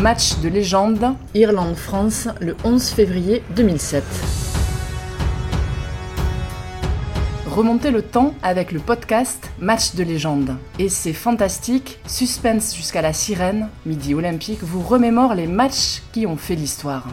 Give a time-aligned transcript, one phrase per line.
[0.00, 4.02] Match de légende, Irlande-France, le 11 février 2007.
[7.46, 10.56] Remontez le temps avec le podcast Match de légende.
[10.78, 16.38] Et c'est fantastique, suspense jusqu'à la sirène, midi olympique vous remémore les matchs qui ont
[16.38, 17.06] fait l'histoire.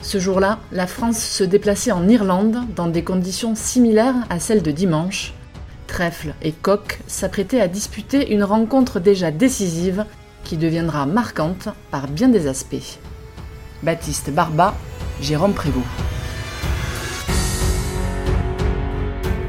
[0.00, 4.72] Ce jour-là, la France se déplaçait en Irlande dans des conditions similaires à celles de
[4.72, 5.32] dimanche.
[5.86, 10.04] Trèfle et Coq s'apprêtaient à disputer une rencontre déjà décisive
[10.44, 12.98] qui deviendra marquante par bien des aspects.
[13.82, 14.74] Baptiste Barba,
[15.20, 15.84] Jérôme Prévost.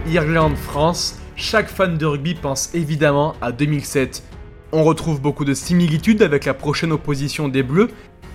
[0.07, 4.23] Irlande-France, chaque fan de rugby pense évidemment à 2007.
[4.71, 7.89] On retrouve beaucoup de similitudes avec la prochaine opposition des Bleus.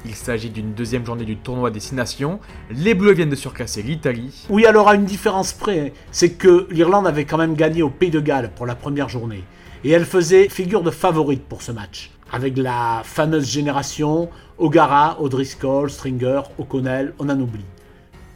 [0.06, 2.40] Il s'agit d'une deuxième journée du tournoi Destination.
[2.70, 4.46] Les Bleus viennent de surclasser l'Italie.
[4.48, 8.10] Oui, alors à une différence près, c'est que l'Irlande avait quand même gagné au Pays
[8.10, 9.44] de Galles pour la première journée.
[9.84, 12.10] Et elle faisait figure de favorite pour ce match.
[12.32, 14.28] Avec la fameuse génération
[14.58, 17.64] O'Gara, O'Driscoll, Stringer, O'Connell, on en oublie.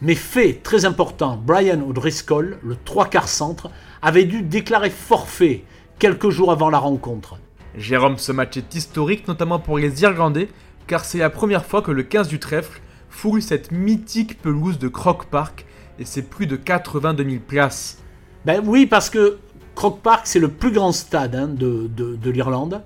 [0.00, 3.70] Mais fait très important, Brian O'Driscoll, le trois quarts centre,
[4.02, 5.64] avait dû déclarer forfait
[5.98, 7.38] quelques jours avant la rencontre.
[7.76, 10.48] Jérôme, ce match est historique, notamment pour les Irlandais,
[10.86, 14.88] car c'est la première fois que le 15 du trèfle fourrut cette mythique pelouse de
[14.88, 15.64] Croke Park,
[15.98, 17.98] et c'est plus de 82 000 places.
[18.44, 19.38] Ben oui, parce que
[19.74, 22.82] Croke Park, c'est le plus grand stade hein, de, de l'Irlande,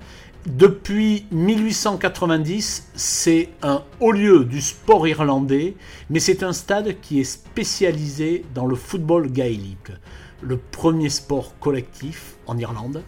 [0.48, 5.74] depuis 1890, c'est un haut lieu du sport irlandais,
[6.08, 9.92] mais c'est un stade qui est spécialisé dans le football gaélique,
[10.40, 13.02] le premier sport collectif en Irlande,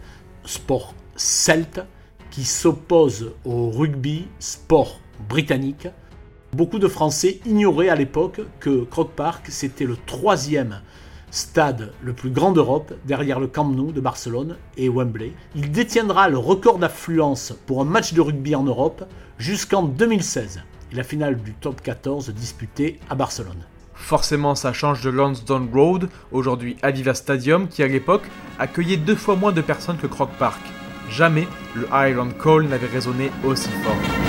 [0.45, 1.81] sport celte,
[2.31, 5.89] qui s'oppose au rugby, sport britannique.
[6.53, 10.83] Beaucoup de Français ignoraient à l'époque que Croke Park, c'était le troisième
[11.31, 15.33] stade le plus grand d'Europe, derrière le Camp Nou de Barcelone et Wembley.
[15.55, 19.05] Il détiendra le record d'affluence pour un match de rugby en Europe
[19.39, 23.65] jusqu'en 2016, et la finale du top 14 disputée à Barcelone.
[23.95, 28.25] Forcément, ça change de Lansdowne Road, aujourd'hui Aviva Stadium, qui à l'époque
[28.59, 30.61] accueillait deux fois moins de personnes que Croke Park.
[31.11, 34.20] Jamais le Highland Call n'avait résonné aussi fort.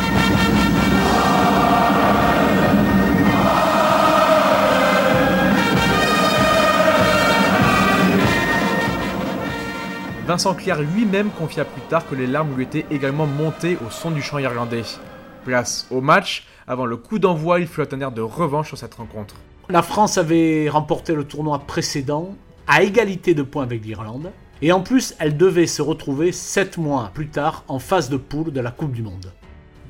[10.31, 14.11] Vincent Clair lui-même confia plus tard que les larmes lui étaient également montées au son
[14.11, 14.83] du chant irlandais.
[15.43, 18.93] Place au match, avant le coup d'envoi, il fut un air de revanche sur cette
[18.93, 19.35] rencontre.
[19.67, 24.31] La France avait remporté le tournoi précédent à égalité de points avec l'Irlande,
[24.61, 28.53] et en plus elle devait se retrouver 7 mois plus tard en phase de poule
[28.53, 29.33] de la Coupe du Monde.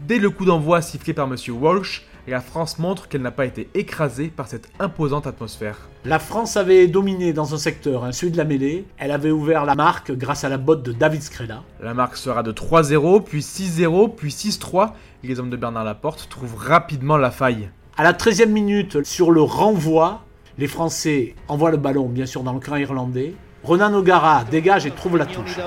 [0.07, 1.35] Dès le coup d'envoi sifflé par M.
[1.50, 5.90] Walsh, la France montre qu'elle n'a pas été écrasée par cette imposante atmosphère.
[6.06, 8.86] La France avait dominé dans un secteur, hein, celui de la mêlée.
[8.97, 11.62] Elle avait ouvert la marque grâce à la botte de David Scrella.
[11.81, 14.94] La marque sera de 3-0, puis 6-0, puis 6-3.
[15.24, 17.69] Les hommes de Bernard Laporte trouvent rapidement la faille.
[17.97, 20.24] À la 13e minute, sur le renvoi,
[20.58, 23.34] les Français envoient le ballon, bien sûr, dans le camp irlandais.
[23.63, 25.59] Renan O'Gara dégage et trouve la touche.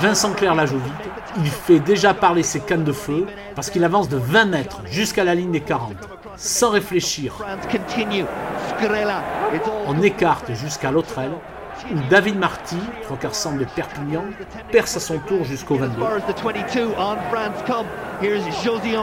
[0.00, 1.10] Vincent Clair la joue vite.
[1.38, 5.24] Il fait déjà parler ses cannes de feu parce qu'il avance de 20 mètres jusqu'à
[5.24, 5.94] la ligne des 40.
[6.36, 7.34] Sans réfléchir,
[9.86, 11.14] on écarte jusqu'à l'autre
[11.92, 14.24] où David Marty, trois quarts centre de Perpignan,
[14.72, 16.02] perce à son tour jusqu'au 22.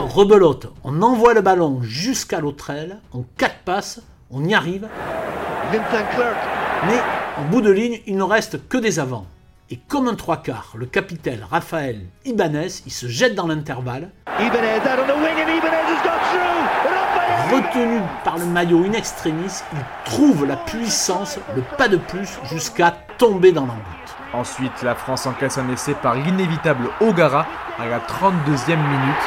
[0.07, 2.71] Rebelote, on envoie le ballon jusqu'à l'autre
[3.13, 4.01] en quatre passes,
[4.31, 4.87] on y arrive.
[5.71, 6.99] Mais
[7.37, 9.25] en bout de ligne, il ne reste que des avants.
[9.69, 14.09] Et comme un trois quarts, le capitaine Raphaël Ibanez, il se jette dans l'intervalle.
[17.49, 22.91] Retenu par le maillot in extremis, il trouve la puissance, le pas de plus, jusqu'à
[23.17, 23.83] tomber dans l'emboute.
[24.33, 27.45] Ensuite, la France encaisse un essai par l'inévitable Ogara
[27.79, 29.23] à la 32e minute.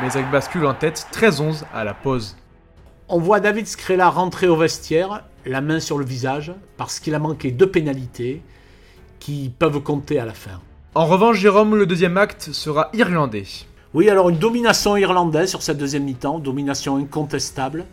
[0.00, 2.36] Mais elle bascule en tête 13-11 à la pause.
[3.08, 7.18] On voit David Scrella rentrer au vestiaire, la main sur le visage, parce qu'il a
[7.18, 8.42] manqué deux pénalités
[9.18, 10.60] qui peuvent compter à la fin.
[10.94, 13.44] En revanche, Jérôme, le deuxième acte sera irlandais.
[13.94, 17.86] Oui, alors une domination irlandaise sur cette deuxième mi-temps, domination incontestable,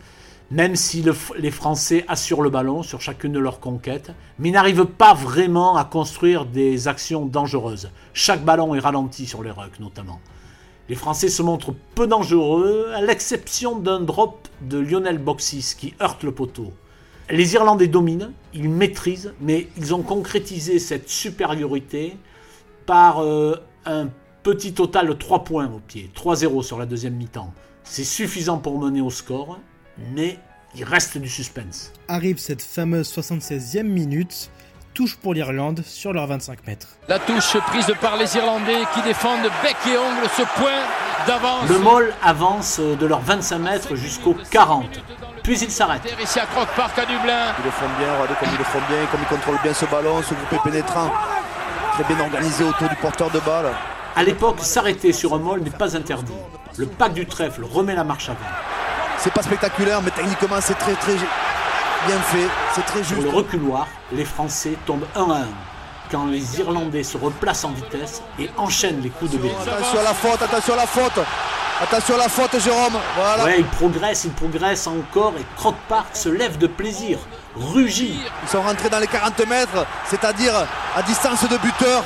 [0.50, 1.04] même si
[1.38, 5.84] les Français assurent le ballon sur chacune de leurs conquêtes, mais n'arrivent pas vraiment à
[5.84, 7.90] construire des actions dangereuses.
[8.12, 10.20] Chaque ballon est ralenti sur les rucks notamment.
[10.88, 16.22] Les Français se montrent peu dangereux, à l'exception d'un drop de Lionel Boxis qui heurte
[16.22, 16.72] le poteau.
[17.30, 22.18] Les Irlandais dominent, ils maîtrisent, mais ils ont concrétisé cette supériorité
[22.84, 23.56] par euh,
[23.86, 24.08] un
[24.42, 27.52] petit total de 3 points au pied, 3-0 sur la deuxième mi-temps.
[27.82, 29.58] C'est suffisant pour mener au score,
[30.14, 30.38] mais
[30.76, 31.92] il reste du suspense.
[32.08, 34.50] Arrive cette fameuse 76e minute,
[34.92, 36.88] touche pour l'Irlande sur leurs 25 mètres.
[37.08, 40.82] La touche prise par les Irlandais qui défendent bec et ongle ce point
[41.26, 41.68] d'avance.
[41.70, 44.84] Le Moll avance de leurs 25 mètres jusqu'aux 40.
[45.44, 46.00] Puis il s'arrête.
[46.22, 47.52] Ici à Croque Park à Dublin.
[47.58, 49.84] Ils le font bien, regardez comme ils le font bien, comme ils contrôlent bien ce
[49.84, 51.10] ballon, ce groupe est pénétrant.
[51.92, 53.66] Très bien organisé autour du porteur de balle.
[54.16, 56.32] À l'époque, s'arrêter sur un Moll n'est pas interdit.
[56.78, 58.38] Le pack du trèfle remet la marche avant.
[59.18, 63.14] C'est pas spectaculaire, mais techniquement c'est très très bien fait, c'est très juste.
[63.14, 65.46] Pour le reculoir, les Français tombent 1 à 1
[66.10, 69.54] quand les Irlandais se replacent en vitesse et enchaînent les coups de biais.
[69.62, 71.20] Attention à la faute, attention à la faute
[71.80, 76.14] Attention à la faute, Jérôme Voilà Ouais, ils progressent, ils progressent encore et Croc Park
[76.14, 77.18] se lève de plaisir,
[77.56, 78.20] rugit.
[78.44, 80.54] Ils sont rentrés dans les 40 mètres, c'est-à-dire
[80.94, 82.04] à distance de buteur.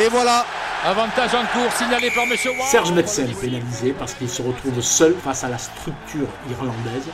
[0.00, 0.44] Et voilà
[0.84, 2.68] Avantage en cours signalé par Monsieur Watt.
[2.68, 7.08] Serge Metzen pénalisé parce qu'il se retrouve seul face à la structure irlandaise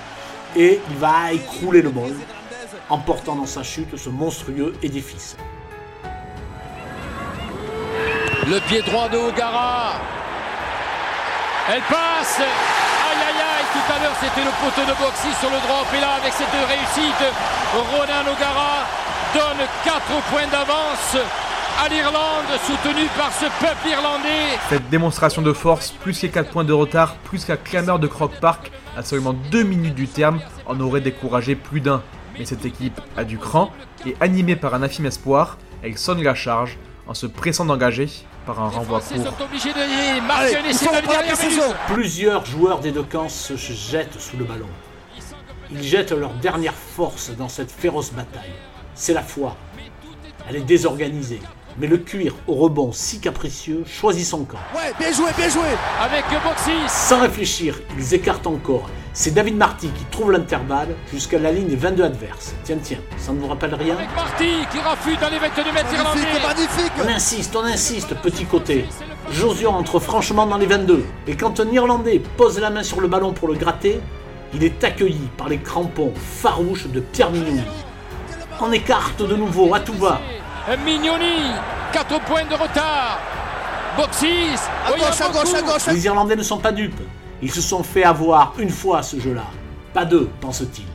[0.55, 2.13] et il va écrouler le bol,
[2.91, 5.37] emportant dans sa chute ce monstrueux édifice.
[8.47, 9.95] Le pied droit de O'Gara.
[11.67, 12.41] Elle passe.
[12.41, 16.01] Aïe aïe aïe, tout à l'heure c'était le poteau de Boxy sur le drop et
[16.01, 17.25] là avec cette réussite,
[17.73, 18.85] Ronan O'Gara
[19.33, 21.17] donne 4 points d'avance
[21.83, 24.59] à l'Irlande, soutenu par ce peuple irlandais.
[24.69, 28.33] Cette démonstration de force, plus les 4 points de retard, plus la clameur de Croc
[28.41, 32.03] Park, à seulement 2 minutes du terme, en aurait découragé plus d'un.
[32.39, 33.73] Mais cette équipe a du cran,
[34.07, 38.09] et animée par un infime espoir, elle sonne la charge en se pressant d'engager
[38.45, 39.35] par un renvoi Ils court.
[39.41, 39.81] obligés de
[40.31, 40.57] Allez.
[41.93, 44.69] Plusieurs joueurs des deux camps se jettent sous le ballon.
[45.71, 48.53] Ils jettent leur dernière force dans cette féroce bataille.
[48.95, 49.57] C'est la foi.
[50.49, 51.41] Elle est désorganisée.
[51.79, 54.59] Mais le cuir au rebond si capricieux choisit son camp.
[54.77, 55.67] Ouais, bien joué, bien joué
[56.01, 56.71] Avec Boxy.
[56.89, 58.89] Sans réfléchir, ils écartent encore.
[59.17, 62.53] C'est David Marty qui trouve l'intervalle jusqu'à la ligne des 22 adverses.
[62.65, 65.95] Tiens, tiens, ça ne vous rappelle rien Avec Marty qui rafute dans les 22 mètres
[65.95, 66.21] irlandais.
[66.45, 68.87] magnifique On insiste, on insiste, petit côté.
[69.31, 71.07] Josion entre franchement dans les 22.
[71.29, 74.01] Et quand un Irlandais pose la main sur le ballon pour le gratter,
[74.53, 77.63] il est accueilli par les crampons farouches de Pierre Mignoni.
[78.61, 80.21] On écarte de nouveau, à tout va.
[80.85, 81.53] Mignoni,
[81.93, 83.21] 4 points de retard.
[83.97, 87.01] Boxis, À gauche, à gauche, à gauche Les Irlandais ne sont pas dupes.
[87.43, 89.47] Ils se sont fait avoir une fois ce jeu-là.
[89.93, 90.87] Pas deux, pense-t-il.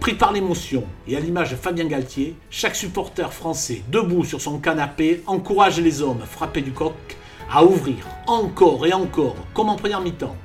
[0.00, 4.58] Pris par l'émotion, et à l'image de Fabien Galtier, chaque supporter français, debout sur son
[4.58, 6.94] canapé, encourage les hommes frappés du coq
[7.50, 10.36] à ouvrir encore et encore, comme en première mi-temps.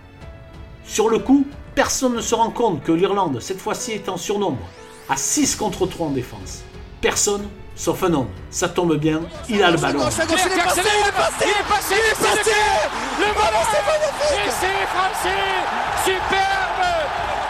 [0.83, 4.68] Sur le coup, personne ne se rend compte que l'Irlande, cette fois-ci, est en surnombre,
[5.09, 6.63] à 6 contre 3 en défense.
[7.01, 7.47] Personne,
[7.77, 8.27] sauf un homme.
[8.50, 10.03] Ça tombe bien, il a le ballon.
[10.03, 13.27] gauche, à gauche, il est passé, il est passé Il est passé, Il est.
[13.27, 15.39] Le ballon, c'est magnifique Essai français,
[16.03, 16.83] superbe.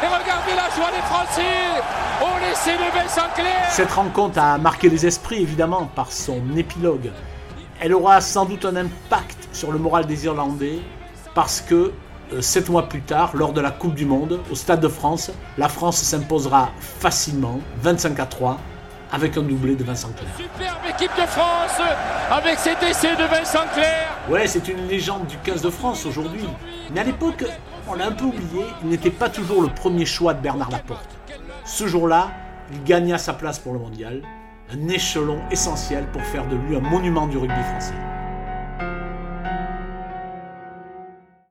[0.04, 1.82] Et regardez la joie des Français
[2.22, 3.72] au l'essai de Vincent Clair.
[3.72, 7.12] Cette rencontre a marqué les esprits évidemment par son épilogue.
[7.80, 10.80] Elle aura sans doute un impact sur le moral des Irlandais
[11.34, 11.94] parce que
[12.34, 15.32] euh, sept mois plus tard, lors de la Coupe du Monde, au Stade de France,
[15.58, 18.58] la France s'imposera facilement, 25 à 3,
[19.12, 20.30] avec un doublé de Vincent Clair.
[20.36, 21.82] Superbe équipe de France
[22.32, 24.08] avec cet essai de Vincent Clair.
[24.30, 26.46] Ouais, c'est une légende du 15 de France aujourd'hui.
[26.94, 27.46] Mais à l'époque,
[27.88, 31.10] on l'a un peu oublié, il n'était pas toujours le premier choix de Bernard Laporte.
[31.66, 32.32] Ce jour-là,
[32.72, 34.22] il gagna sa place pour le mondial,
[34.74, 37.94] un échelon essentiel pour faire de lui un monument du rugby français.